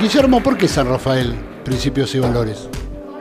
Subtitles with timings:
[0.00, 1.34] Guillermo, ¿por qué San Rafael,
[1.64, 2.68] principios y valores?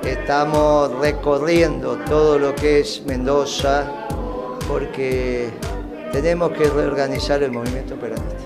[0.03, 3.85] Estamos recorriendo todo lo que es Mendoza
[4.67, 5.49] porque
[6.11, 8.37] tenemos que reorganizar el movimiento peronista.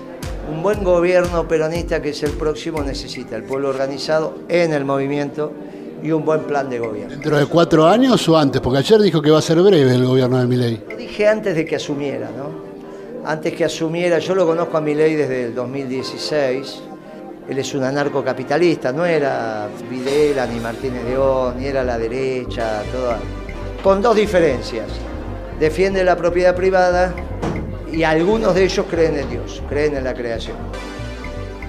[0.50, 5.52] Un buen gobierno peronista que es el próximo necesita el pueblo organizado en el movimiento
[6.02, 7.10] y un buen plan de gobierno.
[7.10, 8.60] ¿Dentro de cuatro años o antes?
[8.60, 10.82] Porque ayer dijo que va a ser breve el gobierno de Milei.
[10.88, 12.65] Lo dije antes de que asumiera, ¿no?
[13.28, 16.82] Antes que asumiera, yo lo conozco a Milei desde el 2016.
[17.48, 22.84] Él es un anarcocapitalista, no era Videla ni Martínez de Oz, ni era la derecha,
[22.92, 23.18] toda.
[23.82, 24.86] Con dos diferencias.
[25.58, 27.12] Defiende la propiedad privada
[27.92, 30.56] y algunos de ellos creen en Dios, creen en la creación.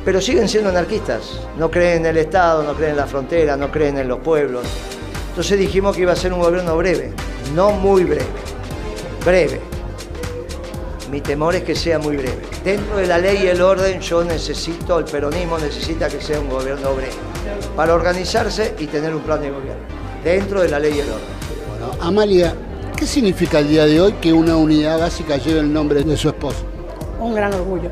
[0.06, 3.72] Pero siguen siendo anarquistas, no creen en el Estado, no creen en la frontera, no
[3.72, 4.68] creen en los pueblos.
[5.30, 7.14] Entonces dijimos que iba a ser un gobierno breve,
[7.56, 8.28] no muy breve,
[9.26, 9.77] breve.
[11.12, 12.42] Mi temor es que sea muy breve.
[12.66, 16.50] Dentro de la ley y el orden yo necesito, el peronismo necesita que sea un
[16.50, 17.14] gobierno breve,
[17.78, 19.84] para organizarse y tener un plan de gobierno,
[20.22, 21.28] dentro de la ley y el orden.
[21.70, 22.54] Bueno, Amalia,
[22.98, 26.28] ¿qué significa el día de hoy que una unidad básica lleve el nombre de su
[26.28, 26.66] esposo?
[27.22, 27.90] Un gran orgullo,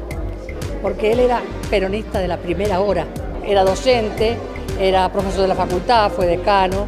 [0.81, 3.07] porque él era peronista de la primera hora,
[3.45, 4.35] era docente,
[4.77, 6.85] era profesor de la facultad, fue decano,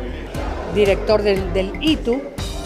[0.75, 2.21] director del, del ITU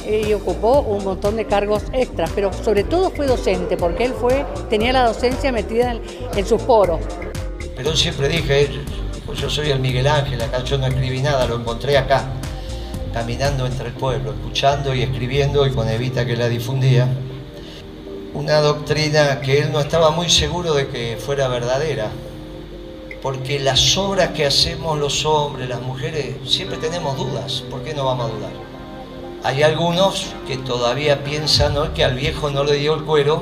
[0.10, 4.46] y ocupó un montón de cargos extras, pero sobre todo fue docente, porque él fue,
[4.70, 6.02] tenía la docencia metida en,
[6.36, 7.00] en sus poros.
[7.76, 8.70] Pero siempre dije,
[9.26, 12.26] pues yo soy el Miguel Ángel, acá yo no escribí nada, lo encontré acá,
[13.14, 17.08] caminando entre el pueblo, escuchando y escribiendo, y con Evita que la difundía,
[18.34, 22.10] una doctrina que él no estaba muy seguro de que fuera verdadera,
[23.22, 28.06] porque las obras que hacemos los hombres, las mujeres, siempre tenemos dudas, ¿por qué no
[28.06, 28.52] vamos a dudar?
[29.44, 31.94] Hay algunos que todavía piensan ¿no?
[31.94, 33.42] que al viejo no le dio el cuero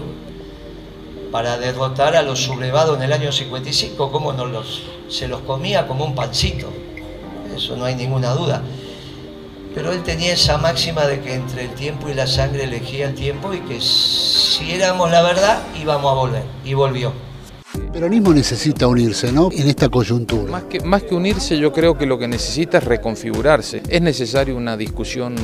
[1.29, 5.87] para derrotar a los sublevados en el año 55, como no los, se los comía
[5.87, 6.69] como un pancito,
[7.55, 8.63] eso no hay ninguna duda.
[9.75, 13.15] Pero él tenía esa máxima de que entre el tiempo y la sangre elegía el
[13.15, 17.11] tiempo y que si éramos la verdad íbamos a volver, y volvió.
[17.75, 19.49] El peronismo necesita unirse, ¿no?
[19.51, 20.51] En esta coyuntura.
[20.51, 23.83] Más que, más que unirse, yo creo que lo que necesita es reconfigurarse.
[23.87, 25.35] Es necesaria una discusión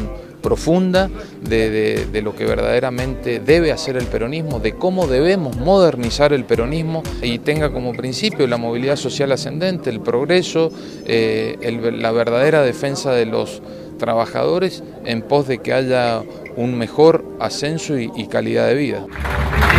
[0.45, 1.09] profunda
[1.41, 7.39] de, lo que verdaderamente debe hacer el peronismo, de cómo debemos modernizar el peronismo y
[7.39, 10.71] tenga como principio la movilidad social ascendente, el progreso,
[11.07, 11.57] eh,
[11.97, 13.63] la verdadera defensa de los
[13.97, 16.21] trabajadores en pos de que haya
[16.55, 19.03] un mejor ascenso y, y calidad de vida.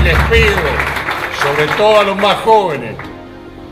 [0.01, 0.57] Y les pido,
[1.45, 2.97] sobre todo a los más jóvenes,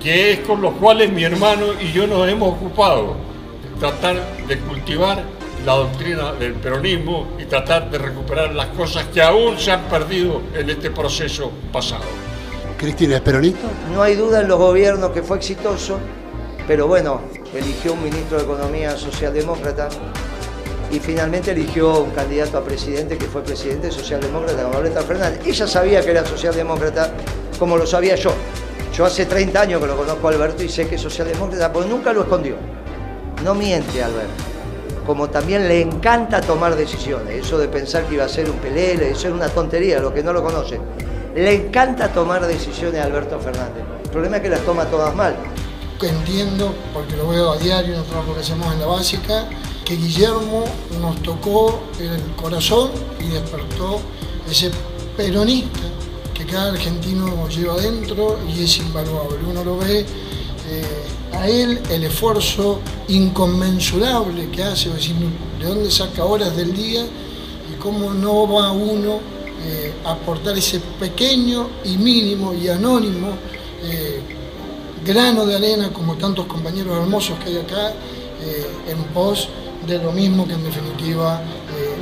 [0.00, 3.16] que es con los cuales mi hermano y yo nos hemos ocupado,
[3.81, 4.15] tratar
[4.47, 5.34] de cultivar
[5.65, 10.43] la doctrina del peronismo y tratar de recuperar las cosas que aún se han perdido
[10.55, 12.05] en este proceso pasado.
[12.77, 13.67] Cristina, ¿es peronista?
[13.93, 15.99] No hay duda en los gobiernos que fue exitoso,
[16.67, 17.23] pero bueno,
[17.55, 19.89] eligió un ministro de Economía socialdemócrata
[20.91, 25.41] y finalmente eligió un candidato a presidente que fue presidente socialdemócrata, Alberto Fernández.
[25.47, 27.11] Ella sabía que era socialdemócrata
[27.59, 28.35] como lo sabía yo.
[28.95, 31.89] Yo hace 30 años que lo conozco a Alberto y sé que es socialdemócrata, porque
[31.89, 32.57] nunca lo escondió.
[33.43, 34.53] No miente Alberto
[35.06, 37.44] como también le encanta tomar decisiones.
[37.44, 40.22] Eso de pensar que iba a ser un pelele, eso es una tontería, los que
[40.22, 40.81] no lo conocen.
[41.34, 43.84] Le encanta tomar decisiones a Alberto Fernández.
[44.04, 45.37] El problema es que las toma todas mal.
[46.00, 49.48] Entiendo, porque lo veo a diario en el trabajo que hacemos en la básica,
[49.84, 50.65] que Guillermo
[51.00, 52.91] nos tocó el corazón
[53.21, 54.00] y despertó
[54.50, 54.71] ese
[55.16, 55.81] peronista
[56.34, 59.38] que cada argentino lleva adentro y es invaluable.
[59.48, 60.04] Uno lo ve
[60.71, 67.79] eh, a él el esfuerzo inconmensurable que hace, de dónde saca horas del día y
[67.79, 69.21] cómo no va uno
[69.67, 73.31] eh, a aportar ese pequeño y mínimo y anónimo
[73.83, 74.21] eh,
[75.05, 77.93] grano de arena, como tantos compañeros hermosos que hay acá,
[78.43, 79.49] eh, en pos
[79.87, 81.41] de lo mismo que en definitiva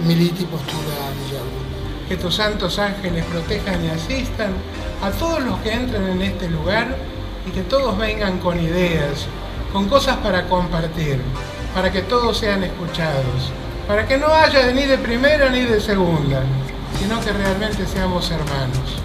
[0.05, 2.09] milita y postula Guillermo.
[2.09, 4.53] Que tus santos ángeles protejan y asistan
[5.01, 6.97] a todos los que entren en este lugar
[7.47, 9.27] y que todos vengan con ideas,
[9.73, 11.21] con cosas para compartir,
[11.75, 13.53] para que todos sean escuchados,
[13.89, 16.43] para que no haya ni de primera ni de segunda,
[16.99, 19.03] sino que realmente seamos hermanos.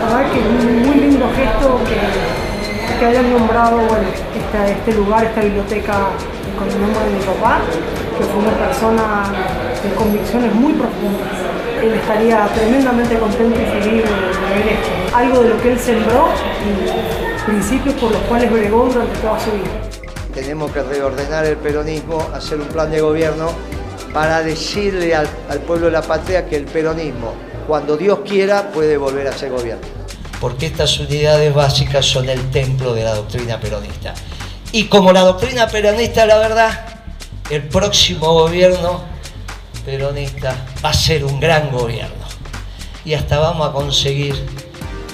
[0.00, 4.08] La verdad que es un muy lindo gesto que, que hayan nombrado bueno,
[4.66, 6.10] este lugar, esta biblioteca
[6.58, 7.60] con el nombre de mi papá,
[8.16, 9.24] que fue una persona
[9.82, 11.43] de convicciones muy profundas.
[11.84, 15.16] Él estaría tremendamente contento y feliz de, de ver esto.
[15.16, 16.30] Algo de lo que él sembró
[16.64, 19.82] y principios por los cuales bregó durante toda su vida.
[20.32, 23.50] Tenemos que reordenar el peronismo, hacer un plan de gobierno
[24.14, 27.34] para decirle al, al pueblo de la patria que el peronismo
[27.66, 29.86] cuando Dios quiera puede volver a ser gobierno.
[30.40, 34.14] Porque estas unidades básicas son el templo de la doctrina peronista.
[34.72, 36.86] Y como la doctrina peronista, la verdad,
[37.50, 39.13] el próximo gobierno
[39.84, 42.24] peronista va a ser un gran gobierno.
[43.04, 44.34] Y hasta vamos a conseguir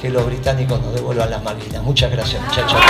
[0.00, 1.82] que los británicos nos devuelvan las Malvinas.
[1.82, 2.80] Muchas gracias, muchachos.